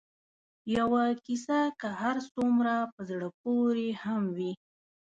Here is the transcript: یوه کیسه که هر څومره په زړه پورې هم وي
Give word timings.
یوه 0.77 1.03
کیسه 1.25 1.59
که 1.79 1.87
هر 2.01 2.15
څومره 2.33 2.75
په 2.93 3.01
زړه 3.09 3.27
پورې 3.41 3.87
هم 4.03 4.23
وي 4.35 4.51